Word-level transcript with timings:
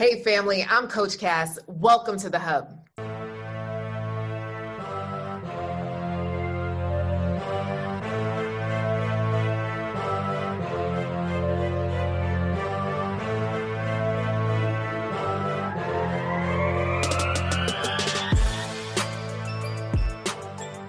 Hey, 0.00 0.22
family, 0.22 0.64
I'm 0.66 0.88
Coach 0.88 1.18
Cass. 1.18 1.58
Welcome 1.66 2.16
to 2.20 2.30
the 2.30 2.38
Hub. 2.38 2.74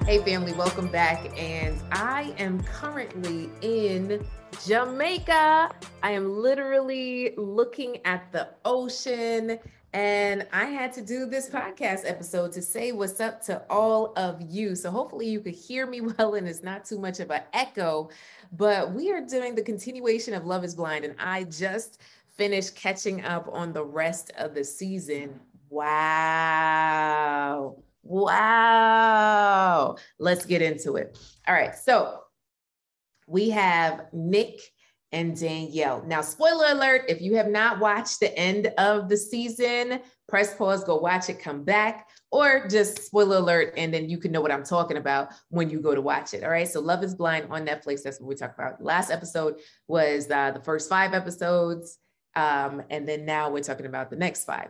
Hey, 0.06 0.20
family, 0.20 0.54
welcome 0.54 0.88
back. 0.88 1.38
And 1.38 1.78
I 1.92 2.34
am 2.38 2.64
currently 2.64 3.50
in 3.60 4.26
Jamaica. 4.66 5.72
I 6.04 6.12
am 6.12 6.38
literally 6.40 7.34
looking 7.36 8.06
at 8.06 8.32
the 8.32 8.50
ocean. 8.64 9.58
And 9.94 10.48
I 10.54 10.66
had 10.66 10.94
to 10.94 11.02
do 11.02 11.26
this 11.26 11.50
podcast 11.50 12.10
episode 12.10 12.54
to 12.54 12.62
say 12.62 12.92
what's 12.94 13.20
up 13.20 13.44
to 13.46 13.64
all 13.70 14.14
of 14.16 14.40
you. 14.42 14.76
So 14.76 14.90
hopefully 14.90 15.28
you 15.28 15.42
could 15.42 15.56
hear 15.56 15.86
me 15.86 16.02
well 16.18 16.36
and 16.36 16.48
it's 16.48 16.64
not 16.64 16.86
too 16.86 17.00
much 17.00 17.20
of 17.20 17.32
an 17.32 17.42
echo. 17.54 18.10
But 18.54 18.94
we 18.94 19.12
are 19.12 19.22
doing 19.22 19.56
the 19.56 19.64
continuation 19.64 20.34
of 20.34 20.46
Love 20.46 20.64
is 20.64 20.76
Blind. 20.76 21.06
And 21.06 21.16
I 21.20 21.44
just 21.46 22.00
finished 22.38 22.76
catching 22.76 23.24
up 23.26 23.50
on 23.52 23.74
the 23.74 23.84
rest 23.84 24.32
of 24.38 24.54
the 24.54 24.64
season. 24.64 25.40
Wow. 25.70 26.96
Wow. 28.04 29.96
Let's 30.20 30.46
get 30.46 30.62
into 30.62 30.96
it. 30.96 31.20
All 31.48 31.54
right. 31.54 31.76
So 31.76 32.22
we 33.32 33.50
have 33.50 34.08
Nick 34.14 34.60
and 35.12 35.38
Danielle. 35.38 36.04
Now, 36.06 36.22
spoiler 36.22 36.68
alert 36.70 37.06
if 37.10 37.22
you 37.22 37.36
have 37.36 37.50
not 37.50 37.80
watched 37.80 38.20
the 38.20 38.38
end 38.38 38.68
of 38.78 39.10
the 39.10 39.18
season, 39.18 40.00
press 40.30 40.56
pause, 40.56 40.84
go 40.84 40.98
watch 40.98 41.30
it, 41.30 41.40
come 41.40 41.64
back, 41.64 42.08
or 42.32 42.68
just 42.68 43.04
spoiler 43.04 43.38
alert, 43.38 43.74
and 43.76 43.94
then 43.94 44.10
you 44.10 44.18
can 44.18 44.32
know 44.32 44.40
what 44.40 44.52
I'm 44.52 44.64
talking 44.64 44.98
about 44.98 45.30
when 45.50 45.70
you 45.70 45.82
go 45.82 45.94
to 45.94 46.02
watch 46.02 46.34
it. 46.34 46.44
All 46.44 46.50
right. 46.50 46.68
So, 46.68 46.80
Love 46.80 47.04
is 47.04 47.16
Blind 47.16 47.48
on 47.50 47.66
Netflix. 47.66 48.04
That's 48.04 48.20
what 48.20 48.28
we 48.28 48.36
talk 48.36 48.54
about. 48.54 48.84
Last 48.84 49.12
episode 49.12 49.60
was 49.88 50.30
uh, 50.30 50.52
the 50.52 50.62
first 50.62 50.90
five 50.90 51.14
episodes. 51.14 51.98
Um, 52.36 52.82
and 52.90 53.08
then 53.08 53.26
now 53.26 53.50
we're 53.50 53.64
talking 53.64 53.86
about 53.86 54.10
the 54.10 54.16
next 54.16 54.46
five. 54.46 54.70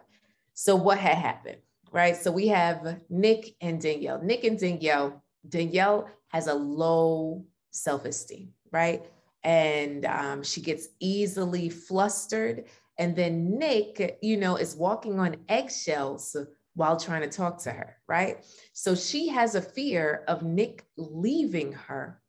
So, 0.54 0.76
what 0.76 0.98
had 0.98 1.18
happened? 1.18 1.58
right? 1.92 2.16
So 2.16 2.32
we 2.32 2.48
have 2.48 3.02
Nick 3.10 3.56
and 3.62 3.80
Danielle. 3.82 4.22
Nick 4.22 4.44
and 4.44 4.58
Danielle. 4.58 5.24
Danielle 5.48 6.10
has 6.30 6.48
a 6.48 6.54
low 6.54 7.46
self 7.72 8.06
esteem, 8.06 8.50
right? 8.72 9.06
And 9.44 10.06
um, 10.06 10.44
she 10.44 10.62
gets 10.62 10.90
easily 11.00 11.70
flustered. 11.70 12.66
And 12.98 13.16
then 13.16 13.58
Nick, 13.58 14.20
you 14.22 14.38
know, 14.38 14.58
is 14.58 14.76
walking 14.76 15.20
on 15.20 15.38
eggshells 15.50 16.36
while 16.76 16.98
trying 16.98 17.22
to 17.22 17.30
talk 17.30 17.58
to 17.64 17.72
her, 17.72 17.98
right? 18.08 18.46
So 18.74 18.96
she 18.96 19.28
has 19.30 19.56
a 19.56 19.62
fear 19.62 20.24
of 20.28 20.44
Nick 20.44 20.86
leaving 20.98 21.74
her. 21.74 22.22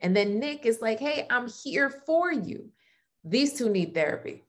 And 0.00 0.16
then 0.16 0.38
Nick 0.38 0.64
is 0.64 0.80
like, 0.80 1.00
hey, 1.00 1.26
I'm 1.28 1.48
here 1.48 1.90
for 1.90 2.32
you. 2.32 2.70
These 3.24 3.54
two 3.54 3.68
need 3.68 3.92
therapy 3.92 4.44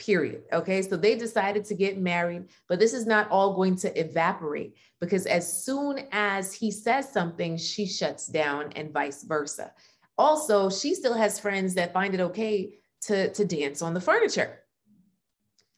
period. 0.00 0.42
Okay. 0.52 0.82
So 0.82 0.96
they 0.96 1.14
decided 1.14 1.64
to 1.66 1.74
get 1.74 1.98
married, 1.98 2.46
but 2.68 2.78
this 2.78 2.94
is 2.94 3.06
not 3.06 3.30
all 3.30 3.54
going 3.54 3.76
to 3.76 4.00
evaporate 4.00 4.74
because 4.98 5.26
as 5.26 5.64
soon 5.64 6.00
as 6.10 6.52
he 6.52 6.70
says 6.70 7.12
something, 7.12 7.56
she 7.56 7.86
shuts 7.86 8.26
down 8.26 8.72
and 8.72 8.92
vice 8.92 9.22
versa. 9.22 9.72
Also, 10.20 10.68
she 10.68 10.94
still 10.94 11.14
has 11.14 11.40
friends 11.40 11.72
that 11.72 11.94
find 11.94 12.12
it 12.12 12.20
okay 12.20 12.74
to, 13.00 13.32
to 13.32 13.42
dance 13.42 13.80
on 13.80 13.94
the 13.94 14.00
furniture. 14.02 14.58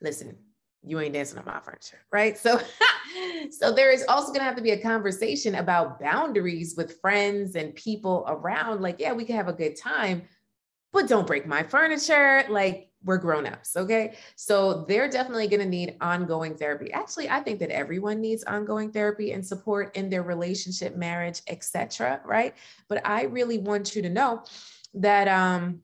Listen, 0.00 0.36
you 0.82 0.98
ain't 0.98 1.14
dancing 1.14 1.38
on 1.38 1.44
my 1.44 1.60
furniture, 1.60 2.00
right? 2.10 2.36
So, 2.36 2.60
so 3.52 3.72
there 3.72 3.92
is 3.92 4.04
also 4.08 4.30
going 4.30 4.40
to 4.40 4.44
have 4.44 4.56
to 4.56 4.62
be 4.62 4.72
a 4.72 4.82
conversation 4.82 5.54
about 5.54 6.00
boundaries 6.00 6.74
with 6.76 7.00
friends 7.00 7.54
and 7.54 7.72
people 7.76 8.24
around. 8.26 8.80
Like, 8.82 8.98
yeah, 8.98 9.12
we 9.12 9.24
can 9.24 9.36
have 9.36 9.46
a 9.46 9.52
good 9.52 9.76
time, 9.76 10.22
but 10.92 11.06
don't 11.06 11.24
break 11.24 11.46
my 11.46 11.62
furniture. 11.62 12.44
Like, 12.48 12.88
we're 13.04 13.18
grown-ups 13.18 13.76
okay? 13.76 14.14
So 14.36 14.84
they're 14.88 15.08
definitely 15.08 15.48
going 15.48 15.60
to 15.60 15.66
need 15.68 15.96
ongoing 16.00 16.54
therapy. 16.54 16.92
Actually 16.92 17.28
i 17.28 17.40
think 17.40 17.58
that 17.60 17.70
everyone 17.70 18.20
needs 18.20 18.44
ongoing 18.44 18.90
therapy 18.90 19.32
and 19.32 19.44
support 19.44 19.96
in 19.96 20.10
their 20.10 20.22
relationship 20.22 20.96
marriage 20.96 21.42
etc 21.48 22.20
right? 22.24 22.54
But 22.88 23.06
i 23.06 23.22
really 23.22 23.58
want 23.58 23.94
you 23.94 24.02
to 24.02 24.10
know 24.10 24.44
that 24.94 25.28
um 25.28 25.80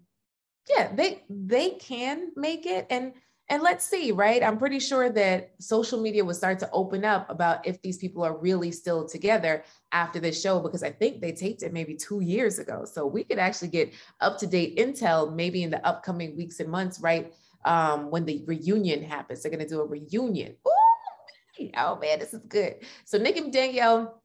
yeah 0.69 0.95
they 0.95 1.23
they 1.31 1.71
can 1.71 2.31
make 2.37 2.67
it 2.67 2.87
and 2.91 3.13
and 3.51 3.63
let's 3.63 3.85
see, 3.85 4.13
right? 4.13 4.43
I'm 4.43 4.59
pretty 4.59 4.79
sure 4.79 5.09
that 5.11 5.53
social 5.59 6.01
media 6.01 6.23
will 6.23 6.35
start 6.35 6.59
to 6.59 6.71
open 6.71 7.05
up 7.05 7.31
about 7.31 7.67
if 7.67 7.81
these 7.81 7.97
people 7.97 8.23
are 8.23 8.37
really 8.37 8.71
still 8.71 9.09
together 9.09 9.65
after 9.93 10.21
this 10.21 10.41
show, 10.41 10.61
because 10.61 10.83
I 10.83 10.91
think 10.91 11.23
they 11.23 11.33
taped 11.33 11.63
it 11.63 11.73
maybe 11.73 11.95
two 11.95 12.21
years 12.21 12.59
ago. 12.59 12.85
So 12.85 13.07
we 13.07 13.25
could 13.25 13.39
actually 13.39 13.69
get 13.69 13.95
up 14.21 14.39
to 14.39 14.47
date 14.47 14.77
intel 14.77 15.35
maybe 15.35 15.63
in 15.63 15.71
the 15.71 15.85
upcoming 15.87 16.37
weeks 16.37 16.61
and 16.61 16.69
months, 16.69 17.01
right? 17.01 17.33
Um, 17.65 18.11
when 18.11 18.27
the 18.27 18.45
reunion 18.47 19.03
happens, 19.03 19.43
they're 19.43 19.51
going 19.51 19.67
to 19.67 19.69
do 19.69 19.81
a 19.81 19.87
reunion. 19.87 20.55
Ooh, 20.67 21.71
oh 21.77 21.99
man, 21.99 22.19
this 22.19 22.35
is 22.35 22.43
good. 22.49 22.77
So, 23.07 23.17
Nick 23.17 23.39
and 23.39 23.53
Danielle, 23.53 24.23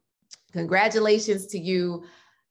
congratulations 0.52 1.48
to 1.48 1.58
you 1.58 2.04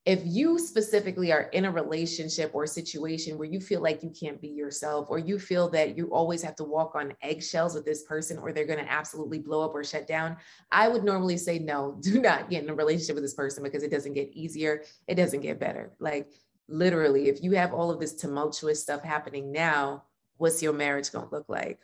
if 0.04 0.20
you 0.24 0.58
specifically 0.58 1.32
are 1.32 1.42
in 1.52 1.64
a 1.64 1.70
relationship 1.70 2.50
or 2.54 2.66
situation 2.66 3.38
where 3.38 3.48
you 3.48 3.60
feel 3.60 3.80
like 3.80 4.02
you 4.02 4.10
can't 4.10 4.40
be 4.40 4.48
yourself 4.48 5.06
or 5.08 5.18
you 5.18 5.38
feel 5.38 5.68
that 5.68 5.96
you 5.96 6.08
always 6.12 6.42
have 6.42 6.56
to 6.56 6.64
walk 6.64 6.96
on 6.96 7.14
eggshells 7.22 7.74
with 7.74 7.84
this 7.84 8.02
person 8.02 8.36
or 8.38 8.52
they're 8.52 8.66
going 8.66 8.84
to 8.84 8.90
absolutely 8.90 9.38
blow 9.38 9.64
up 9.64 9.74
or 9.74 9.84
shut 9.84 10.08
down 10.08 10.36
i 10.72 10.88
would 10.88 11.04
normally 11.04 11.36
say 11.36 11.58
no 11.58 11.96
do 12.00 12.20
not 12.20 12.50
get 12.50 12.64
in 12.64 12.70
a 12.70 12.74
relationship 12.74 13.14
with 13.14 13.24
this 13.24 13.34
person 13.34 13.62
because 13.62 13.84
it 13.84 13.90
doesn't 13.90 14.14
get 14.14 14.28
easier 14.32 14.82
it 15.06 15.14
doesn't 15.14 15.40
get 15.40 15.60
better. 15.60 15.92
Like 15.98 16.30
literally 16.68 17.28
if 17.28 17.42
you 17.42 17.52
have 17.52 17.72
all 17.72 17.90
of 17.90 18.00
this 18.00 18.14
tumultuous 18.14 18.80
stuff 18.80 19.02
happening 19.02 19.52
now 19.52 20.04
what's 20.38 20.62
your 20.62 20.72
marriage 20.72 21.12
going 21.12 21.28
to 21.28 21.34
look 21.34 21.48
like? 21.48 21.80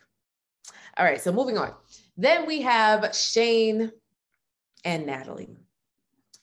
All 0.97 1.05
right 1.05 1.21
so 1.21 1.33
moving 1.33 1.59
on. 1.59 1.75
Then 2.17 2.47
we 2.47 2.63
have 2.63 3.15
Shayne 3.15 3.93
and 4.85 5.07
natalie 5.07 5.57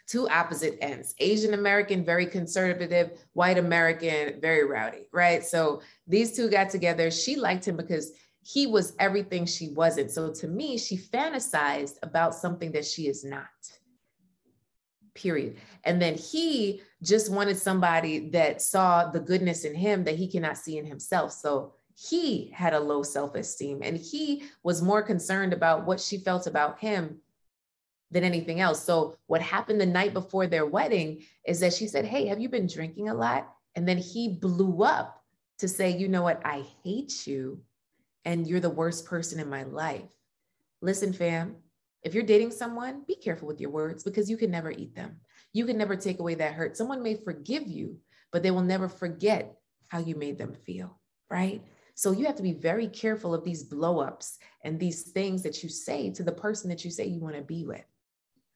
two 0.08 0.30
opposite 0.30 0.78
ends 0.82 1.16
Asian 1.20 1.54
American, 1.54 2.06
very 2.06 2.26
conservative, 2.26 3.20
white 3.34 3.58
American, 3.58 4.40
very 4.40 4.66
rowdy, 4.66 5.08
right? 5.12 5.44
So 5.44 5.82
these 6.08 6.36
two 6.36 6.50
got 6.50 6.70
together. 6.70 7.10
She 7.12 7.36
liked 7.36 7.68
him 7.68 7.76
because 7.76 8.12
he 8.44 8.68
was 8.68 8.94
everything 9.00 9.46
she 9.46 9.70
wasn't. 9.70 10.12
So 10.12 10.32
to 10.32 10.48
me, 10.48 10.78
she 10.78 10.98
fantasized 10.98 11.96
about 12.04 12.36
something 12.36 12.72
that 12.74 12.86
she 12.86 13.08
is 13.08 13.24
not. 13.24 13.48
Period. 15.16 15.58
And 15.84 16.00
then 16.00 16.16
he 16.16 16.82
just 17.02 17.32
wanted 17.32 17.58
somebody 17.58 18.30
that 18.30 18.62
saw 18.62 19.10
the 19.10 19.20
goodness 19.20 19.66
in 19.66 19.74
him 19.74 20.04
that 20.04 20.16
he 20.16 20.28
cannot 20.28 20.58
see 20.58 20.78
in 20.78 20.86
himself. 20.86 21.32
So 21.32 21.74
he 21.98 22.52
had 22.54 22.74
a 22.74 22.80
low 22.80 23.02
self 23.02 23.34
esteem 23.36 23.80
and 23.82 23.98
he 23.98 24.44
was 24.62 24.82
more 24.82 25.02
concerned 25.02 25.54
about 25.54 25.86
what 25.86 26.00
she 26.00 26.18
felt 26.18 26.46
about 26.46 26.80
him 26.80 27.22
than 28.16 28.24
anything 28.24 28.62
else. 28.62 28.82
So 28.82 29.18
what 29.28 29.42
happened 29.42 29.80
the 29.80 29.86
night 29.86 30.14
before 30.14 30.48
their 30.48 30.66
wedding 30.66 31.24
is 31.46 31.60
that 31.60 31.74
she 31.74 31.86
said, 31.86 32.06
Hey, 32.06 32.28
have 32.28 32.40
you 32.40 32.48
been 32.48 32.66
drinking 32.66 33.10
a 33.10 33.14
lot? 33.14 33.54
And 33.76 33.86
then 33.86 33.98
he 33.98 34.30
blew 34.30 34.84
up 34.84 35.22
to 35.60 35.68
say, 35.68 35.90
You 35.90 36.08
know 36.08 36.22
what? 36.22 36.42
I 36.46 36.64
hate 36.86 37.28
you 37.28 37.60
and 38.24 38.48
you're 38.48 38.62
the 38.62 38.70
worst 38.70 39.06
person 39.06 39.38
in 39.38 39.50
my 39.50 39.64
life. 39.64 40.08
Listen, 40.82 41.12
fam, 41.12 41.58
if 42.04 42.14
you're 42.14 42.24
dating 42.24 42.52
someone, 42.52 43.04
be 43.06 43.16
careful 43.16 43.50
with 43.50 43.60
your 43.60 43.70
words 43.70 44.02
because 44.02 44.30
you 44.30 44.38
can 44.38 44.50
never 44.50 44.72
eat 44.72 44.96
them. 44.96 45.18
You 45.52 45.66
can 45.66 45.78
never 45.78 45.98
take 45.98 46.20
away 46.20 46.36
that 46.36 46.54
hurt. 46.54 46.78
Someone 46.78 47.04
may 47.04 47.16
forgive 47.16 47.68
you, 47.68 47.98
but 48.32 48.44
they 48.44 48.52
will 48.52 48.62
never 48.62 48.88
forget 48.88 49.58
how 49.88 50.00
you 50.00 50.16
made 50.16 50.38
them 50.38 50.54
feel, 50.54 50.98
right? 51.30 51.62
So 51.96 52.12
you 52.12 52.26
have 52.28 52.36
to 52.38 52.44
be 52.44 52.54
very 52.54 52.88
careful 52.88 53.34
of 53.34 53.44
these 53.44 53.68
blowups 53.68 54.38
and 54.64 54.80
these 54.80 55.04
things 55.12 55.44
that 55.44 55.64
you 55.64 55.68
say 55.70 56.12
to 56.12 56.24
the 56.24 56.32
person 56.32 56.70
that 56.70 56.86
you 56.86 56.92
say 56.92 57.06
you 57.08 57.20
want 57.20 57.36
to 57.36 57.42
be 57.42 57.66
with 57.66 57.84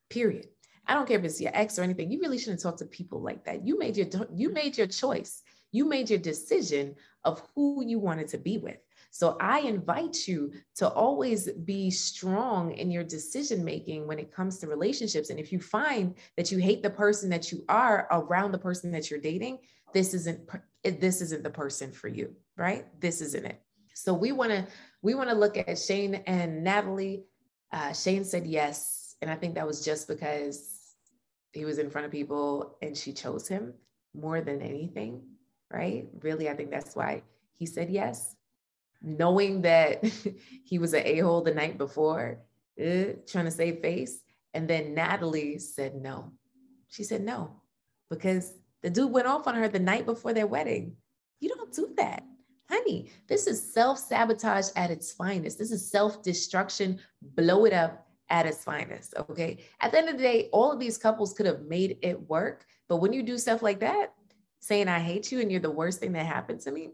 period. 0.09 0.47
I 0.87 0.95
don't 0.95 1.07
care 1.07 1.19
if 1.19 1.25
it's 1.25 1.39
your 1.39 1.51
ex 1.53 1.77
or 1.77 1.83
anything. 1.83 2.11
You 2.11 2.19
really 2.19 2.39
shouldn't 2.39 2.61
talk 2.61 2.77
to 2.77 2.85
people 2.85 3.21
like 3.21 3.45
that. 3.45 3.65
You 3.65 3.77
made 3.77 3.95
your 3.95 4.07
you 4.33 4.51
made 4.51 4.77
your 4.77 4.87
choice. 4.87 5.43
You 5.71 5.85
made 5.85 6.09
your 6.09 6.19
decision 6.19 6.95
of 7.23 7.43
who 7.53 7.85
you 7.85 7.99
wanted 7.99 8.27
to 8.29 8.39
be 8.39 8.57
with. 8.57 8.77
So 9.11 9.37
I 9.39 9.59
invite 9.61 10.27
you 10.27 10.51
to 10.77 10.89
always 10.89 11.51
be 11.51 11.89
strong 11.91 12.73
in 12.73 12.91
your 12.91 13.03
decision 13.03 13.63
making 13.63 14.07
when 14.07 14.19
it 14.19 14.31
comes 14.31 14.59
to 14.59 14.67
relationships. 14.67 15.29
And 15.29 15.39
if 15.39 15.51
you 15.51 15.59
find 15.59 16.15
that 16.37 16.51
you 16.51 16.59
hate 16.59 16.83
the 16.83 16.89
person 16.89 17.29
that 17.29 17.51
you 17.51 17.63
are 17.69 18.07
around 18.11 18.51
the 18.51 18.59
person 18.59 18.91
that 18.91 19.09
you're 19.09 19.19
dating, 19.19 19.59
this 19.93 20.13
isn't 20.13 20.39
this 20.83 21.21
isn't 21.21 21.43
the 21.43 21.49
person 21.49 21.91
for 21.91 22.07
you, 22.07 22.35
right? 22.57 22.85
This 22.99 23.21
isn't 23.21 23.45
it. 23.45 23.61
So 23.93 24.13
we 24.13 24.31
want 24.31 24.51
to 24.51 24.65
we 25.01 25.13
want 25.13 25.29
to 25.29 25.35
look 25.35 25.55
at 25.57 25.77
Shayne 25.77 26.15
and 26.15 26.63
Natalie. 26.63 27.25
Uh, 27.71 27.93
Shayne 27.93 28.25
said 28.25 28.47
yes 28.47 28.98
and 29.21 29.29
I 29.29 29.35
think 29.35 29.55
that 29.55 29.67
was 29.67 29.83
just 29.83 30.07
because 30.07 30.79
he 31.51 31.65
was 31.65 31.79
in 31.79 31.89
front 31.89 32.05
of 32.05 32.11
people 32.11 32.77
and 32.81 32.97
she 32.97 33.11
chose 33.13 33.47
him 33.47 33.73
more 34.13 34.41
than 34.41 34.61
anything, 34.61 35.23
right? 35.71 36.07
Really, 36.21 36.49
I 36.49 36.55
think 36.55 36.71
that's 36.71 36.95
why 36.95 37.23
he 37.53 37.65
said 37.65 37.89
yes. 37.89 38.35
knowing 39.01 39.61
that 39.61 40.03
he 40.63 40.79
was 40.79 40.93
an 40.93 41.03
a-hole 41.05 41.41
the 41.41 41.53
night 41.53 41.77
before, 41.77 42.39
uh, 42.79 43.13
trying 43.27 43.45
to 43.45 43.51
save 43.51 43.79
face. 43.79 44.21
And 44.53 44.67
then 44.67 44.93
Natalie 44.93 45.59
said 45.59 45.95
no. 45.95 46.31
She 46.87 47.03
said 47.03 47.21
no, 47.21 47.61
because 48.09 48.53
the 48.81 48.89
dude 48.89 49.11
went 49.11 49.27
off 49.27 49.47
on 49.47 49.55
her 49.55 49.67
the 49.67 49.79
night 49.79 50.05
before 50.05 50.33
their 50.33 50.47
wedding. 50.47 50.95
You 51.39 51.49
don't 51.49 51.71
do 51.71 51.93
that. 51.97 52.23
Honey, 52.69 53.11
this 53.27 53.47
is 53.47 53.73
self 53.73 53.99
sabotage 53.99 54.69
at 54.75 54.91
its 54.91 55.11
finest. 55.11 55.59
This 55.59 55.71
is 55.71 55.89
self 55.89 56.23
destruction, 56.23 56.99
blow 57.21 57.65
it 57.65 57.73
up 57.73 58.08
at 58.29 58.45
its 58.45 58.63
finest. 58.63 59.13
Okay. 59.29 59.57
At 59.81 59.91
the 59.91 59.97
end 59.97 60.09
of 60.09 60.17
the 60.17 60.23
day, 60.23 60.49
all 60.51 60.71
of 60.71 60.79
these 60.79 60.97
couples 60.97 61.33
could 61.33 61.45
have 61.45 61.61
made 61.63 61.97
it 62.01 62.29
work. 62.29 62.65
But 62.87 62.97
when 62.97 63.13
you 63.13 63.23
do 63.23 63.37
stuff 63.37 63.61
like 63.61 63.79
that, 63.79 64.13
saying 64.59 64.87
I 64.87 64.99
hate 64.99 65.31
you 65.31 65.39
and 65.39 65.51
you're 65.51 65.61
the 65.61 65.71
worst 65.71 65.99
thing 65.99 66.13
that 66.13 66.25
happened 66.25 66.61
to 66.61 66.71
me, 66.71 66.89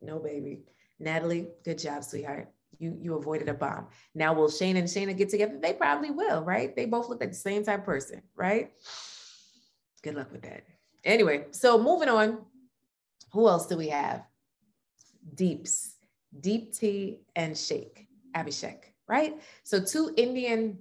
no, 0.00 0.18
baby. 0.18 0.60
Natalie, 0.98 1.48
good 1.64 1.78
job, 1.78 2.04
sweetheart. 2.04 2.48
You 2.78 2.98
you 3.00 3.14
avoided 3.14 3.48
a 3.48 3.54
bomb. 3.54 3.88
Now, 4.14 4.32
will 4.32 4.50
Shayne 4.50 4.76
and 4.76 4.88
Shaina 4.88 5.16
get 5.16 5.28
together? 5.28 5.58
They 5.60 5.72
probably 5.72 6.10
will, 6.10 6.42
right? 6.42 6.74
They 6.74 6.86
both 6.86 7.08
look 7.08 7.20
like 7.20 7.30
the 7.30 7.36
same 7.36 7.64
type 7.64 7.84
person, 7.84 8.22
right? 8.34 8.72
Good 10.02 10.16
luck 10.16 10.32
with 10.32 10.42
that. 10.42 10.64
Anyway, 11.04 11.46
so 11.50 11.78
moving 11.80 12.08
on. 12.08 12.44
Who 13.32 13.48
else 13.48 13.66
do 13.66 13.76
we 13.76 13.88
have? 13.88 14.24
Deeps, 15.34 15.94
Deepti 16.38 17.18
and 17.36 17.56
Shake, 17.56 18.08
Abhishek, 18.34 18.91
right? 19.08 19.40
So 19.64 19.82
two 19.82 20.12
Indian 20.16 20.78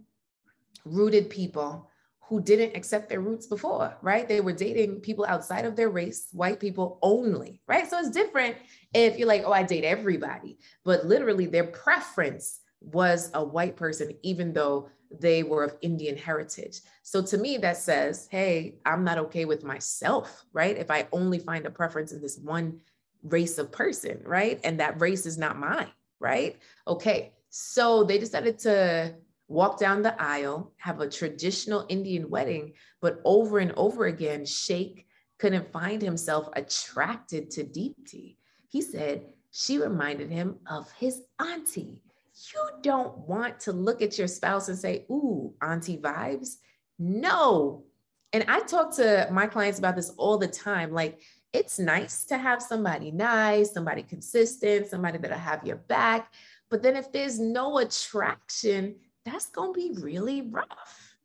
rooted 0.86 1.30
people 1.30 1.90
who 2.32 2.42
didn't 2.42 2.78
accept 2.78 3.10
their 3.10 3.20
roots 3.20 3.46
before, 3.46 3.98
right? 4.02 4.26
They 4.26 4.40
were 4.40 4.54
dating 4.54 5.02
people 5.02 5.26
outside 5.28 5.66
of 5.66 5.76
their 5.76 5.90
race, 5.90 6.28
white 6.32 6.62
people 6.62 6.98
only, 7.02 7.62
right? 7.68 7.90
So 7.90 8.00
it's 8.00 8.10
different 8.10 8.56
if 8.94 9.18
you're 9.18 9.28
like, 9.28 9.44
oh, 9.46 9.52
I 9.52 9.64
date 9.64 9.84
everybody, 9.84 10.58
but 10.86 11.06
literally 11.06 11.46
their 11.46 11.66
preference 11.66 12.62
was 12.80 13.32
a 13.34 13.44
white 13.44 13.76
person, 13.76 14.14
even 14.24 14.54
though 14.54 14.90
they 15.20 15.44
were 15.44 15.66
of 15.66 15.76
Indian 15.82 16.16
heritage. 16.16 16.80
So 17.04 17.22
to 17.22 17.38
me, 17.38 17.58
that 17.58 17.76
says, 17.76 18.30
hey, 18.32 18.76
I'm 18.86 19.04
not 19.04 19.18
okay 19.18 19.44
with 19.44 19.66
myself, 19.66 20.46
right? 20.54 20.78
If 20.78 20.90
I 20.90 21.08
only 21.12 21.38
find 21.38 21.66
a 21.66 21.72
preference 21.72 22.14
in 22.14 22.22
this 22.22 22.38
one 22.38 22.80
race 23.24 23.58
of 23.58 23.72
person, 23.72 24.22
right? 24.24 24.60
And 24.64 24.80
that 24.80 25.02
race 25.02 25.26
is 25.26 25.38
not 25.38 25.60
mine, 25.60 25.92
right? 26.20 26.58
Okay. 26.88 27.34
So 27.52 28.04
they 28.04 28.18
decided 28.18 28.58
to 28.60 29.14
walk 29.48 29.80
down 29.80 30.02
the 30.02 30.20
aisle, 30.20 30.74
have 30.78 31.00
a 31.00 31.10
traditional 31.10 31.86
Indian 31.90 32.30
wedding, 32.30 32.74
but 33.02 33.22
over 33.24 33.60
and 33.60 33.74
over 33.74 34.06
again, 34.06 34.46
Shake 34.46 35.06
couldn't 35.38 35.72
find 35.72 36.02
himself 36.02 36.50
attracted 36.54 37.52
to 37.52 37.64
Deepti. 37.64 38.38
He 38.70 38.82
said 38.82 39.26
she 39.52 39.78
reminded 39.78 40.32
him 40.32 40.58
of 40.66 40.92
his 40.94 41.22
auntie 41.40 42.02
you 42.54 42.70
don't 42.82 43.18
want 43.20 43.60
to 43.62 43.72
look 43.72 44.02
at 44.02 44.18
your 44.18 44.28
spouse 44.28 44.70
and 44.70 44.78
say, 44.78 45.06
Ooh, 45.10 45.54
auntie 45.62 45.98
vibes. 45.98 46.58
No. 46.98 47.84
And 48.34 48.46
I 48.48 48.62
talk 48.62 48.96
to 48.96 49.28
my 49.32 49.48
clients 49.48 49.80
about 49.80 49.96
this 49.96 50.12
all 50.18 50.38
the 50.38 50.48
time. 50.48 50.92
Like, 50.92 51.20
it's 51.54 51.78
nice 51.78 52.24
to 52.26 52.38
have 52.38 52.62
somebody 52.62 53.12
nice, 53.12 53.74
somebody 53.74 54.04
consistent, 54.04 54.88
somebody 54.88 55.18
that'll 55.18 55.38
have 55.38 55.66
your 55.66 55.76
back. 55.76 56.34
But 56.72 56.82
then 56.82 56.96
if 56.96 57.12
there's 57.12 57.38
no 57.38 57.80
attraction, 57.80 58.96
that's 59.26 59.48
going 59.48 59.74
to 59.74 59.94
be 59.94 60.02
really 60.02 60.42
rough, 60.42 61.18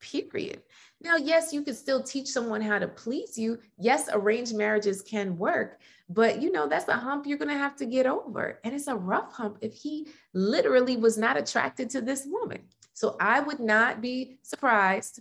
period. 0.00 0.62
Now, 1.02 1.16
yes, 1.16 1.52
you 1.52 1.62
can 1.62 1.74
still 1.74 2.02
teach 2.02 2.28
someone 2.28 2.62
how 2.62 2.78
to 2.78 2.88
please 2.88 3.38
you. 3.38 3.58
Yes, 3.78 4.08
arranged 4.10 4.56
marriages 4.56 5.02
can 5.02 5.36
work, 5.36 5.80
but 6.08 6.40
you 6.40 6.50
know, 6.50 6.66
that's 6.66 6.88
a 6.88 6.94
hump 6.94 7.26
you're 7.26 7.38
going 7.38 7.50
to 7.50 7.58
have 7.58 7.76
to 7.76 7.86
get 7.86 8.06
over. 8.06 8.58
And 8.64 8.74
it's 8.74 8.88
a 8.88 8.96
rough 8.96 9.32
hump 9.32 9.58
if 9.60 9.74
he 9.74 10.08
literally 10.32 10.96
was 10.96 11.18
not 11.18 11.36
attracted 11.36 11.90
to 11.90 12.00
this 12.00 12.26
woman. 12.26 12.62
So 12.94 13.16
I 13.20 13.40
would 13.40 13.60
not 13.60 14.00
be 14.00 14.38
surprised 14.42 15.20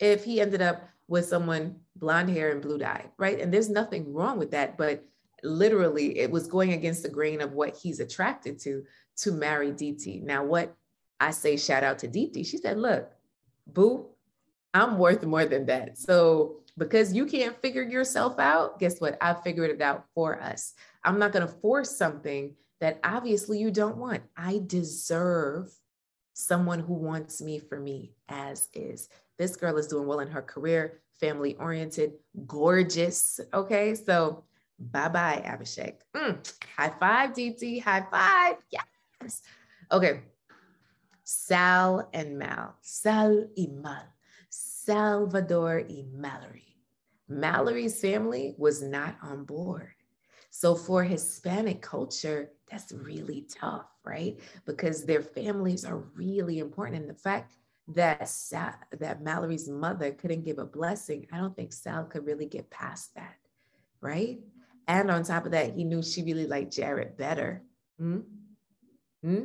if 0.00 0.24
he 0.24 0.40
ended 0.40 0.60
up 0.60 0.88
with 1.06 1.26
someone 1.26 1.76
blonde 1.94 2.30
hair 2.30 2.50
and 2.50 2.60
blue 2.60 2.78
dye, 2.78 3.06
right? 3.16 3.38
And 3.38 3.54
there's 3.54 3.70
nothing 3.70 4.12
wrong 4.12 4.38
with 4.38 4.50
that, 4.50 4.76
but 4.76 5.04
literally 5.42 6.18
it 6.18 6.30
was 6.30 6.46
going 6.46 6.72
against 6.72 7.02
the 7.02 7.08
grain 7.08 7.40
of 7.40 7.52
what 7.52 7.76
he's 7.76 8.00
attracted 8.00 8.58
to 8.60 8.84
to 9.16 9.32
marry 9.32 9.72
Deepti. 9.72 10.22
Now, 10.22 10.44
what 10.44 10.74
I 11.20 11.30
say, 11.30 11.56
shout 11.56 11.84
out 11.84 11.98
to 12.00 12.08
Deepti, 12.08 12.46
she 12.46 12.58
said, 12.58 12.78
look, 12.78 13.10
boo, 13.66 14.06
I'm 14.74 14.98
worth 14.98 15.22
more 15.24 15.44
than 15.44 15.66
that. 15.66 15.98
So 15.98 16.62
because 16.78 17.12
you 17.12 17.26
can't 17.26 17.60
figure 17.60 17.82
yourself 17.82 18.38
out, 18.38 18.78
guess 18.78 19.00
what? 19.00 19.18
I 19.20 19.34
figured 19.34 19.70
it 19.70 19.82
out 19.82 20.06
for 20.14 20.40
us. 20.40 20.74
I'm 21.04 21.18
not 21.18 21.32
going 21.32 21.46
to 21.46 21.52
force 21.52 21.96
something 21.96 22.54
that 22.80 22.98
obviously 23.04 23.58
you 23.58 23.70
don't 23.70 23.98
want. 23.98 24.22
I 24.36 24.62
deserve 24.66 25.70
someone 26.32 26.80
who 26.80 26.94
wants 26.94 27.42
me 27.42 27.58
for 27.58 27.78
me 27.78 28.12
as 28.28 28.68
is. 28.74 29.08
This 29.38 29.56
girl 29.56 29.76
is 29.76 29.86
doing 29.86 30.06
well 30.06 30.20
in 30.20 30.28
her 30.28 30.42
career, 30.42 31.00
family 31.20 31.54
oriented, 31.56 32.14
gorgeous. 32.46 33.38
Okay. 33.52 33.94
So 33.94 34.44
bye 34.90 35.08
bye, 35.08 35.42
Abhishek. 35.46 35.96
Mm. 36.14 36.52
High 36.76 36.92
five, 36.98 37.30
DT. 37.30 37.82
High 37.82 38.06
five. 38.10 38.56
Yes. 38.70 39.42
Okay. 39.90 40.20
Sal 41.24 42.08
and 42.12 42.38
Mal. 42.38 42.74
Sal 42.80 43.46
y 43.56 43.68
Mal. 43.70 44.04
Salvador 44.50 45.84
y 45.88 46.04
Mallory. 46.12 46.76
Mallory's 47.28 48.00
family 48.00 48.54
was 48.58 48.82
not 48.82 49.16
on 49.22 49.44
board. 49.44 49.92
So 50.50 50.74
for 50.74 51.02
Hispanic 51.02 51.80
culture, 51.80 52.50
that's 52.70 52.92
really 52.92 53.46
tough, 53.48 53.86
right? 54.04 54.38
Because 54.66 55.04
their 55.04 55.22
families 55.22 55.84
are 55.84 55.98
really 56.14 56.58
important. 56.58 57.00
And 57.02 57.10
the 57.10 57.14
fact 57.14 57.52
that 57.88 58.28
Sal, 58.28 58.74
that 58.98 59.22
Mallory's 59.22 59.68
mother 59.68 60.12
couldn't 60.12 60.44
give 60.44 60.58
a 60.58 60.66
blessing, 60.66 61.26
I 61.32 61.38
don't 61.38 61.56
think 61.56 61.72
Sal 61.72 62.04
could 62.04 62.26
really 62.26 62.46
get 62.46 62.70
past 62.70 63.14
that, 63.14 63.36
right? 64.00 64.40
And 64.88 65.10
on 65.10 65.22
top 65.22 65.46
of 65.46 65.52
that, 65.52 65.74
he 65.74 65.84
knew 65.84 66.02
she 66.02 66.22
really 66.22 66.46
liked 66.46 66.76
Jarrette 66.76 67.16
better. 67.16 67.62
Hmm? 67.98 68.20
Hmm? 69.22 69.44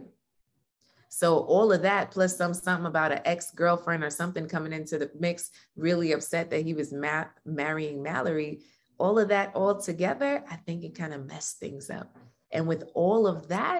So 1.09 1.39
all 1.39 1.71
of 1.71 1.83
that, 1.83 2.11
plus 2.11 2.37
some 2.37 2.53
something 2.53 2.85
about 2.85 3.11
an 3.11 3.21
ex-girlfriend 3.25 4.03
or 4.03 4.09
something 4.09 4.47
coming 4.47 4.73
into 4.73 4.97
the 4.97 5.09
mix, 5.19 5.51
really 5.75 6.11
upset 6.11 6.49
that 6.49 6.65
he 6.65 6.73
was 6.73 6.91
ma- 6.91 7.25
marrying 7.45 8.03
Mallory. 8.03 8.61
All 8.97 9.17
of 9.17 9.29
that 9.29 9.55
all 9.55 9.79
together, 9.79 10.43
I 10.49 10.55
think 10.57 10.83
it 10.83 10.97
kind 10.97 11.13
of 11.13 11.25
messed 11.25 11.59
things 11.59 11.89
up. 11.89 12.17
And 12.51 12.67
with 12.67 12.83
all 12.93 13.27
of 13.27 13.47
that, 13.47 13.79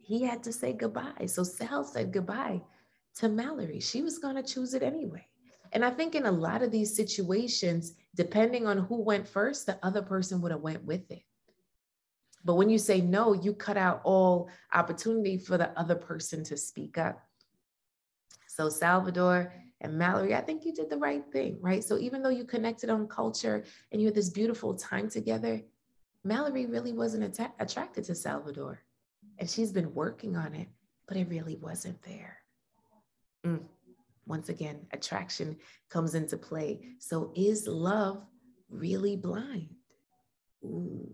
he 0.00 0.22
had 0.22 0.42
to 0.44 0.52
say 0.52 0.72
goodbye. 0.72 1.26
So 1.26 1.44
Sal 1.44 1.84
said 1.84 2.12
goodbye 2.12 2.62
to 3.16 3.28
Mallory. 3.28 3.80
She 3.80 4.02
was 4.02 4.18
going 4.18 4.36
to 4.36 4.42
choose 4.42 4.74
it 4.74 4.82
anyway. 4.82 5.26
And 5.72 5.84
I 5.84 5.90
think 5.90 6.14
in 6.14 6.26
a 6.26 6.32
lot 6.32 6.62
of 6.62 6.70
these 6.70 6.94
situations, 6.94 7.94
depending 8.14 8.66
on 8.66 8.78
who 8.78 9.02
went 9.02 9.26
first, 9.26 9.66
the 9.66 9.78
other 9.82 10.02
person 10.02 10.40
would 10.42 10.52
have 10.52 10.60
went 10.60 10.84
with 10.84 11.10
it. 11.10 11.22
But 12.44 12.54
when 12.54 12.68
you 12.68 12.78
say 12.78 13.00
no, 13.00 13.32
you 13.32 13.54
cut 13.54 13.76
out 13.76 14.02
all 14.04 14.50
opportunity 14.72 15.38
for 15.38 15.56
the 15.56 15.70
other 15.78 15.94
person 15.94 16.44
to 16.44 16.56
speak 16.56 16.98
up. 16.98 17.22
So, 18.48 18.68
Salvador 18.68 19.54
and 19.80 19.96
Mallory, 19.96 20.34
I 20.34 20.40
think 20.42 20.66
you 20.66 20.74
did 20.74 20.90
the 20.90 20.98
right 20.98 21.24
thing, 21.32 21.58
right? 21.60 21.82
So, 21.82 21.98
even 21.98 22.22
though 22.22 22.28
you 22.28 22.44
connected 22.44 22.90
on 22.90 23.08
culture 23.08 23.64
and 23.90 24.02
you 24.02 24.08
had 24.08 24.14
this 24.14 24.28
beautiful 24.28 24.74
time 24.74 25.08
together, 25.08 25.62
Mallory 26.24 26.66
really 26.66 26.92
wasn't 26.92 27.38
att- 27.38 27.54
attracted 27.58 28.04
to 28.04 28.14
Salvador. 28.14 28.80
And 29.38 29.48
she's 29.48 29.72
been 29.72 29.94
working 29.94 30.36
on 30.36 30.54
it, 30.54 30.68
but 31.06 31.16
it 31.16 31.28
really 31.28 31.56
wasn't 31.56 32.02
there. 32.02 32.36
Mm. 33.46 33.62
Once 34.26 34.48
again, 34.48 34.86
attraction 34.92 35.56
comes 35.90 36.14
into 36.14 36.36
play. 36.36 36.80
So, 36.98 37.32
is 37.34 37.66
love 37.66 38.24
really 38.70 39.16
blind? 39.16 39.68
Ooh. 40.64 41.08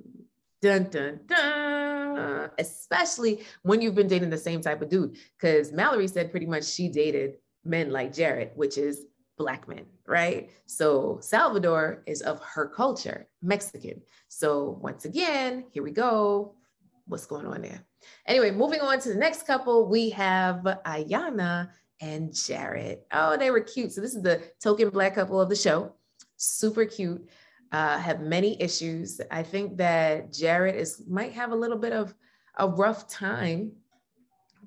Dun 0.61 0.85
dun 0.91 1.21
dun. 1.27 2.51
Especially 2.59 3.45
when 3.63 3.81
you've 3.81 3.95
been 3.95 4.09
dating 4.09 4.31
the 4.31 4.39
same 4.39 4.61
type 4.61 4.83
of 4.83 4.89
dude. 4.89 5.17
Because 5.37 5.73
Mallory 5.73 6.09
said 6.09 6.31
pretty 6.31 6.47
much 6.47 6.65
she 6.65 6.89
dated 6.89 7.35
men 7.65 7.91
like 7.91 8.13
Jarrette, 8.13 8.57
which 8.57 8.77
is 8.77 9.07
black 9.37 9.69
men, 9.69 9.87
right? 10.07 10.51
So 10.67 11.19
Salvador 11.23 12.03
is 12.07 12.23
of 12.23 12.41
her 12.43 12.67
culture, 12.69 13.29
Mexican. 13.41 14.03
So 14.27 14.79
once 14.83 15.05
again, 15.05 15.65
here 15.71 15.83
we 15.83 15.93
go. 15.93 16.57
What's 17.07 17.27
going 17.27 17.47
on 17.47 17.63
there? 17.63 17.85
Anyway, 18.27 18.51
moving 18.51 18.81
on 18.81 18.99
to 19.01 19.09
the 19.09 19.15
next 19.15 19.47
couple, 19.47 19.89
we 19.89 20.11
have 20.11 20.63
Iyanna 20.85 21.71
and 22.01 22.31
Jarrette. 22.31 23.01
Oh, 23.13 23.37
they 23.37 23.51
were 23.51 23.61
cute. 23.61 23.93
So 23.93 24.01
this 24.01 24.15
is 24.15 24.23
the 24.23 24.43
token 24.61 24.91
black 24.91 25.15
couple 25.15 25.41
of 25.41 25.49
the 25.49 25.57
show. 25.57 25.93
Super 26.37 26.85
cute 26.85 27.29
uh, 27.73 27.99
have 27.99 28.21
many 28.21 28.61
issues. 28.61 29.21
I 29.31 29.43
think 29.43 29.77
that 29.79 30.33
Jarrette 30.33 30.77
is 30.77 31.03
might 31.09 31.33
have 31.33 31.53
a 31.53 31.57
little 31.57 31.79
bit 31.79 31.93
of 31.93 32.15
a 32.57 32.69
rough 32.69 33.09
time 33.09 33.73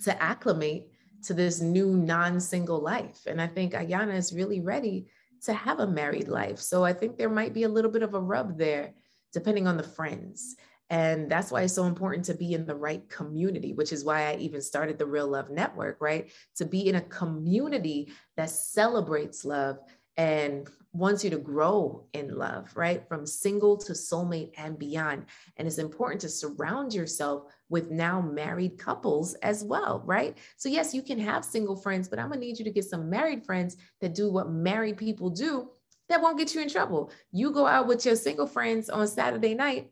to 0.03 0.21
acclimate 0.21 0.91
to 1.23 1.33
this 1.33 1.61
new 1.61 1.95
non-single 1.95 2.79
life. 2.79 3.19
And 3.27 3.41
I 3.41 3.47
think 3.47 3.73
Iyanna 3.73 4.15
is 4.15 4.33
really 4.33 4.59
ready 4.59 5.07
to 5.43 5.53
have 5.53 5.79
a 5.79 5.87
married 5.87 6.27
life. 6.27 6.59
So 6.59 6.83
I 6.83 6.93
think 6.93 7.17
there 7.17 7.29
might 7.29 7.53
be 7.53 7.63
a 7.63 7.69
little 7.69 7.91
bit 7.91 8.03
of 8.03 8.13
a 8.13 8.19
rub 8.19 8.57
there, 8.57 8.93
depending 9.33 9.67
on 9.67 9.77
the 9.77 9.83
friends. 9.83 10.55
And 10.91 11.31
that's 11.31 11.51
why 11.51 11.61
it's 11.61 11.73
so 11.73 11.85
important 11.85 12.25
to 12.25 12.33
be 12.33 12.53
in 12.53 12.65
the 12.65 12.75
right 12.75 13.07
community, 13.09 13.71
which 13.71 13.93
is 13.93 14.03
why 14.03 14.29
I 14.29 14.35
even 14.35 14.61
started 14.61 14.99
the 14.99 15.05
Real 15.05 15.25
Love 15.27 15.49
Network, 15.49 15.97
right? 16.01 16.29
To 16.57 16.65
be 16.65 16.89
in 16.89 16.95
a 16.95 17.01
community 17.01 18.11
that 18.35 18.49
celebrates 18.49 19.45
love 19.45 19.79
and 20.17 20.67
wants 20.91 21.23
you 21.23 21.29
to 21.29 21.37
grow 21.37 22.03
in 22.11 22.37
love, 22.37 22.75
right? 22.75 23.07
From 23.07 23.25
single 23.25 23.77
to 23.77 23.93
soulmate 23.93 24.51
and 24.57 24.77
beyond. 24.77 25.27
And 25.55 25.65
it's 25.65 25.77
important 25.77 26.19
to 26.21 26.29
surround 26.29 26.93
yourself 26.93 27.45
with 27.69 27.89
now 27.89 28.19
married 28.19 28.77
couples 28.77 29.33
as 29.35 29.63
well, 29.63 30.03
right? 30.05 30.37
So, 30.57 30.67
yes, 30.67 30.93
you 30.93 31.01
can 31.01 31.19
have 31.19 31.45
single 31.45 31.77
friends, 31.77 32.09
but 32.09 32.19
I'm 32.19 32.27
gonna 32.27 32.41
need 32.41 32.59
you 32.59 32.65
to 32.65 32.71
get 32.71 32.83
some 32.83 33.09
married 33.09 33.45
friends 33.45 33.77
that 34.01 34.13
do 34.13 34.29
what 34.29 34.51
married 34.51 34.97
people 34.97 35.29
do 35.29 35.69
that 36.09 36.21
won't 36.21 36.37
get 36.37 36.53
you 36.53 36.59
in 36.59 36.67
trouble. 36.67 37.11
You 37.31 37.51
go 37.51 37.65
out 37.65 37.87
with 37.87 38.05
your 38.05 38.17
single 38.17 38.45
friends 38.45 38.89
on 38.89 39.07
Saturday 39.07 39.53
night 39.53 39.89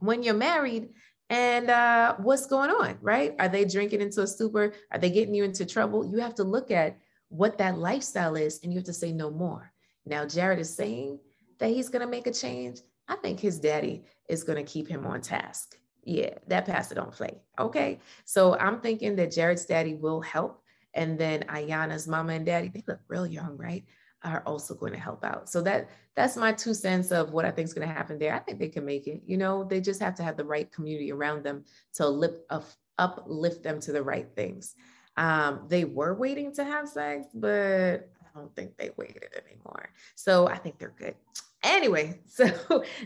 when 0.00 0.22
you're 0.22 0.34
married 0.34 0.90
and 1.28 1.70
uh, 1.70 2.16
what's 2.16 2.46
going 2.46 2.70
on, 2.70 2.98
right? 3.00 3.34
Are 3.38 3.48
they 3.48 3.64
drinking 3.64 4.00
into 4.00 4.22
a 4.22 4.26
stupor? 4.26 4.74
Are 4.90 4.98
they 4.98 5.10
getting 5.10 5.34
you 5.34 5.44
into 5.44 5.64
trouble? 5.64 6.04
You 6.04 6.18
have 6.18 6.34
to 6.36 6.44
look 6.44 6.70
at 6.70 6.98
what 7.28 7.58
that 7.58 7.78
lifestyle 7.78 8.34
is 8.34 8.60
and 8.62 8.72
you 8.72 8.78
have 8.78 8.86
to 8.86 8.92
say 8.92 9.12
no 9.12 9.30
more. 9.30 9.72
Now, 10.04 10.24
Jarrette 10.24 10.58
is 10.58 10.74
saying 10.74 11.20
that 11.58 11.70
he's 11.70 11.88
going 11.88 12.00
to 12.00 12.10
make 12.10 12.26
a 12.26 12.32
change. 12.32 12.80
I 13.06 13.16
think 13.16 13.38
his 13.38 13.60
daddy 13.60 14.04
is 14.28 14.42
going 14.42 14.64
to 14.64 14.70
keep 14.70 14.88
him 14.88 15.06
on 15.06 15.20
task. 15.20 15.76
Yeah, 16.02 16.34
that 16.48 16.66
pastor 16.66 16.94
don't 16.94 17.12
play. 17.12 17.40
Okay. 17.58 18.00
So 18.24 18.56
I'm 18.58 18.80
thinking 18.80 19.16
that 19.16 19.30
Jarrette's 19.30 19.66
daddy 19.66 19.94
will 19.94 20.20
help. 20.20 20.62
And 20.94 21.18
then 21.18 21.44
Iyanna's 21.44 22.08
mama 22.08 22.32
and 22.32 22.44
daddy, 22.44 22.68
they 22.68 22.82
look 22.88 22.98
real 23.06 23.26
young, 23.26 23.56
right? 23.56 23.84
Are 24.22 24.42
also 24.44 24.74
going 24.74 24.92
to 24.92 24.98
help 24.98 25.24
out. 25.24 25.48
So 25.48 25.62
that 25.62 25.88
that's 26.14 26.36
my 26.36 26.52
two 26.52 26.74
cents 26.74 27.10
of 27.10 27.32
what 27.32 27.46
I 27.46 27.50
think 27.50 27.66
is 27.66 27.74
going 27.74 27.88
to 27.88 27.94
happen 27.94 28.18
there. 28.18 28.34
I 28.34 28.38
think 28.40 28.58
they 28.58 28.68
can 28.68 28.84
make 28.84 29.06
it. 29.06 29.22
You 29.24 29.38
know, 29.38 29.64
they 29.64 29.80
just 29.80 30.00
have 30.00 30.14
to 30.16 30.22
have 30.22 30.36
the 30.36 30.44
right 30.44 30.70
community 30.70 31.10
around 31.10 31.42
them 31.42 31.64
to 31.94 32.06
lift 32.06 32.40
up, 32.50 32.64
uplift 32.98 33.62
them 33.62 33.80
to 33.80 33.92
the 33.92 34.02
right 34.02 34.28
things. 34.36 34.74
Um, 35.16 35.66
they 35.68 35.84
were 35.84 36.14
waiting 36.14 36.52
to 36.54 36.64
have 36.64 36.88
sex, 36.88 37.26
but 37.34 38.10
I 38.20 38.38
don't 38.38 38.54
think 38.54 38.76
they 38.76 38.90
waited 38.96 39.28
anymore. 39.46 39.90
So 40.14 40.48
I 40.48 40.58
think 40.58 40.78
they're 40.78 40.94
good. 40.98 41.14
Anyway, 41.62 42.20
so 42.26 42.46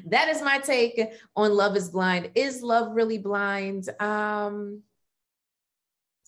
that 0.07 0.29
is 0.29 0.43
my 0.43 0.59
take 0.59 1.01
on 1.37 1.55
Love 1.55 1.77
is 1.77 1.91
Blind. 1.91 2.31
Is 2.35 2.63
love 2.63 2.95
really 2.95 3.19
blind? 3.19 3.89
Um, 4.01 4.83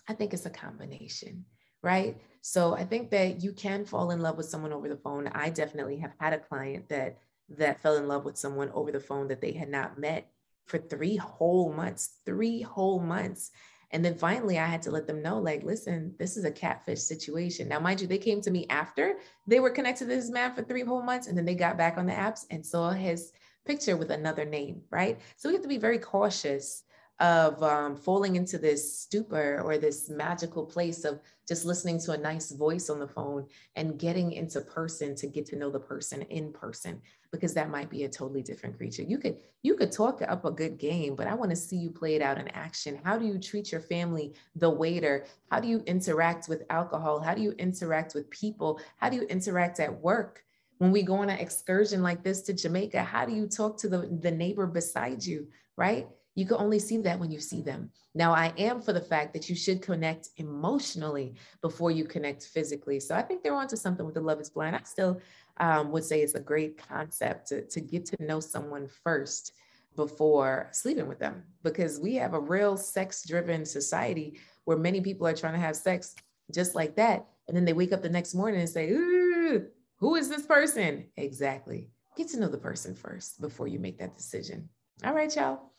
I 0.09 0.15
think 0.15 0.33
it's 0.33 0.47
a 0.47 0.51
combination, 0.51 1.45
right? 1.83 2.17
So 2.49 2.77
I 2.77 2.85
think 2.85 3.11
that 3.11 3.43
you 3.43 3.51
can 3.51 3.85
fall 3.85 4.13
in 4.13 4.21
love 4.21 4.37
with 4.37 4.49
someone 4.49 4.73
over 4.73 4.89
the 4.89 4.97
phone. 4.97 5.27
I 5.27 5.51
definitely 5.51 5.97
have 5.97 6.13
had 6.21 6.33
a 6.33 6.39
client 6.39 6.89
that 6.91 7.19
that 7.49 7.81
fell 7.81 7.97
in 7.97 8.07
love 8.07 8.25
with 8.25 8.39
someone 8.39 8.71
over 8.71 8.93
the 8.93 9.01
phone 9.01 9.27
that 9.29 9.41
they 9.41 9.51
had 9.51 9.69
not 9.69 9.99
met 9.99 10.31
for 10.67 10.79
three 10.79 11.17
whole 11.17 11.73
months, 11.73 12.19
three 12.25 12.63
whole 12.63 13.01
months. 13.01 13.51
And 13.91 14.05
then 14.05 14.15
finally, 14.15 14.61
I 14.61 14.67
had 14.67 14.83
to 14.83 14.93
let 14.93 15.09
them 15.09 15.23
know, 15.23 15.41
like, 15.41 15.65
listen, 15.65 16.15
this 16.21 16.37
is 16.37 16.45
a 16.45 16.51
catfish 16.53 17.01
situation. 17.01 17.67
Now, 17.67 17.81
mind 17.81 18.01
you, 18.01 18.07
they 18.07 18.17
came 18.17 18.41
to 18.43 18.53
me 18.53 18.65
after 18.71 19.15
they 19.49 19.59
were 19.59 19.71
connected 19.71 20.05
to 20.05 20.15
this 20.15 20.31
man 20.31 20.55
for 20.55 20.63
three 20.63 20.85
whole 20.85 21.03
months, 21.03 21.27
and 21.27 21.37
then 21.37 21.47
they 21.47 21.57
got 21.57 21.77
back 21.77 21.99
on 21.99 22.07
the 22.07 22.13
apps 22.13 22.47
and 22.51 22.65
saw 22.65 22.91
his 22.91 23.33
picture 23.65 23.97
with 23.97 24.13
another 24.13 24.45
name, 24.45 24.83
right? 24.91 25.19
So 25.37 25.49
we 25.49 25.55
have 25.55 25.63
to 25.63 25.69
be 25.69 25.79
very 25.79 25.99
cautious 25.99 26.85
of 27.19 27.63
um, 27.63 27.97
falling 27.97 28.37
into 28.37 28.59
this 28.59 29.01
stupor 29.01 29.63
or 29.65 29.79
this 29.79 30.09
magical 30.09 30.65
place 30.65 31.05
of 31.05 31.21
just 31.47 31.65
listening 31.65 32.01
to 32.01 32.13
a 32.13 32.19
nice 32.19 32.51
voice 32.51 32.91
on 32.91 32.99
the 32.99 33.07
phone 33.07 33.47
and 33.77 33.99
getting 33.99 34.33
into 34.33 34.61
person 34.61 35.15
to 35.17 35.27
get 35.27 35.47
to 35.47 35.57
know 35.57 35.71
the 35.71 35.81
person 35.81 36.23
in 36.23 36.53
person 36.53 37.01
because 37.31 37.55
that 37.55 37.71
might 37.71 37.91
be 37.91 38.05
a 38.05 38.09
totally 38.09 38.43
different 38.43 38.77
creature. 38.77 39.03
You 39.03 39.19
could 39.19 39.37
you 39.63 39.75
could 39.75 39.93
talk 39.93 40.23
up 40.23 40.45
a 40.45 40.51
good 40.51 40.79
game 40.79 41.17
but 41.17 41.27
i 41.27 41.35
want 41.35 41.51
to 41.51 41.57
see 41.57 41.77
you 41.77 41.91
play 41.91 42.15
it 42.15 42.23
out 42.23 42.39
in 42.39 42.49
action. 42.49 42.99
How 43.05 43.19
do 43.19 43.27
you 43.27 43.39
treat 43.39 43.71
your 43.71 43.81
family 43.81 44.35
the 44.57 44.71
waiter? 44.71 45.27
How 45.51 45.61
do 45.61 45.69
you 45.69 45.83
interact 45.87 46.49
with 46.49 46.65
alcohol? 46.71 47.21
How 47.21 47.35
do 47.35 47.43
you 47.43 47.53
interact 47.53 48.15
with 48.15 48.29
people? 48.31 48.81
How 48.97 49.09
do 49.09 49.17
you 49.17 49.23
interact 49.23 49.81
at 49.81 50.01
work? 50.01 50.43
When 50.79 50.93
we 50.93 51.03
go 51.03 51.15
on 51.15 51.31
an 51.31 51.39
excursion 51.39 52.03
like 52.03 52.23
this 52.23 52.43
to 52.43 52.53
jamaica 52.53 53.03
how 53.03 53.25
do 53.25 53.33
you 53.33 53.47
talk 53.47 53.79
to 53.79 53.89
the, 53.89 54.19
the 54.21 54.31
neighbor 54.31 54.67
beside 54.67 55.25
you 55.25 55.49
right 55.77 56.07
you 56.37 56.47
can 56.47 56.59
only 56.59 56.79
see 56.79 56.99
that 56.99 57.19
when 57.19 57.33
you 57.33 57.41
see 57.41 57.63
them. 57.63 57.91
Now, 58.15 58.33
I 58.33 58.53
am 58.59 58.81
for 58.81 58.93
the 58.93 59.01
fact 59.01 59.33
that 59.33 59.49
you 59.49 59.57
should 59.57 59.81
connect 59.81 60.29
emotionally 60.37 61.35
before 61.63 61.91
you 61.91 62.05
connect 62.05 62.45
physically. 62.45 63.01
So 63.01 63.17
I 63.17 63.23
think 63.23 63.43
they're 63.43 63.55
onto 63.55 63.75
something 63.75 64.05
with 64.05 64.15
the 64.15 64.21
love 64.21 64.41
is 64.41 64.51
blind. 64.51 64.77
I 64.77 64.83
still 64.85 65.21
um, 65.57 65.91
would 65.93 66.05
say 66.05 66.21
it's 66.21 66.35
a 66.35 66.41
great 66.41 66.77
concept 66.77 67.49
to, 67.49 67.63
to 67.63 67.81
get 67.81 68.05
to 68.07 68.23
know 68.23 68.39
someone 68.39 68.87
first 69.03 69.53
before 69.97 70.69
sleeping 70.73 71.09
with 71.09 71.19
them 71.19 71.43
because 71.63 71.99
we 71.99 72.15
have 72.17 72.35
a 72.35 72.41
real 72.41 72.77
sex 72.77 73.27
driven 73.27 73.65
society 73.65 74.39
where 74.67 74.77
many 74.77 75.01
people 75.01 75.27
are 75.27 75.35
trying 75.35 75.55
to 75.55 75.59
have 75.59 75.75
sex 75.75 76.15
just 76.53 76.75
like 76.75 76.97
that. 76.97 77.27
And 77.49 77.57
then 77.57 77.65
they 77.65 77.73
wake 77.73 77.95
up 77.95 78.03
the 78.03 78.11
next 78.11 78.35
morning 78.35 78.61
and 78.61 78.69
say, 78.69 78.89
who 78.89 80.15
is 80.17 80.29
this 80.29 80.45
person? 80.45 81.07
Exactly. 81.17 81.89
Get 82.15 82.29
to 82.29 82.41
know 82.41 82.49
the 82.49 82.59
person 82.59 82.95
first 82.95 83.41
before 83.41 83.69
you 83.69 83.79
make 83.79 83.99
that 84.01 84.17
decision. 84.17 84.69
All 85.03 85.15
right, 85.15 85.35
y'all. 85.35 85.73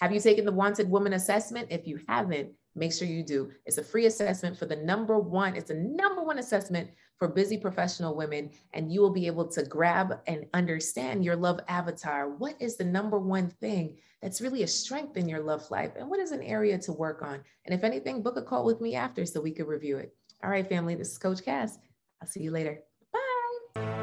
Have 0.00 0.12
you 0.12 0.20
taken 0.20 0.44
the 0.44 0.52
Wanted 0.52 0.90
Woman 0.90 1.12
assessment? 1.12 1.68
If 1.70 1.86
you 1.86 2.00
haven't, 2.08 2.50
make 2.74 2.92
sure 2.92 3.06
you 3.06 3.22
do. 3.22 3.50
It's 3.66 3.78
a 3.78 3.84
free 3.84 4.06
assessment 4.06 4.58
for 4.58 4.66
the 4.66 4.76
number 4.76 5.18
one, 5.18 5.56
it's 5.56 5.70
a 5.70 5.74
number 5.74 6.22
one 6.22 6.38
assessment 6.38 6.90
for 7.18 7.28
busy 7.28 7.56
professional 7.56 8.16
women, 8.16 8.50
and 8.72 8.92
you 8.92 9.00
will 9.00 9.12
be 9.12 9.26
able 9.26 9.46
to 9.46 9.64
grab 9.64 10.18
and 10.26 10.46
understand 10.54 11.24
your 11.24 11.36
love 11.36 11.60
avatar. 11.68 12.30
What 12.30 12.56
is 12.60 12.76
the 12.76 12.84
number 12.84 13.18
one 13.18 13.48
thing 13.48 13.98
that's 14.20 14.40
really 14.40 14.64
a 14.64 14.68
strength 14.68 15.16
in 15.16 15.28
your 15.28 15.40
love 15.40 15.70
life? 15.70 15.92
And 15.96 16.08
what 16.08 16.20
is 16.20 16.32
an 16.32 16.42
area 16.42 16.78
to 16.78 16.92
work 16.92 17.22
on? 17.22 17.40
And 17.64 17.74
if 17.74 17.84
anything, 17.84 18.22
book 18.22 18.36
a 18.36 18.42
call 18.42 18.64
with 18.64 18.80
me 18.80 18.96
after 18.96 19.24
so 19.24 19.40
we 19.40 19.52
could 19.52 19.68
review 19.68 19.98
it. 19.98 20.16
All 20.42 20.50
right, 20.50 20.68
family, 20.68 20.96
this 20.96 21.12
is 21.12 21.18
Coach 21.18 21.44
Cass. 21.44 21.78
I'll 22.20 22.28
see 22.28 22.40
you 22.40 22.50
later. 22.50 22.80
Bye. 23.12 24.01